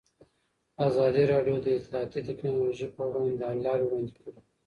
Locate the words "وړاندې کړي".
3.85-4.31